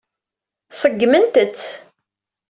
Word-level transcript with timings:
Ṣeggment-tt. 0.81 1.65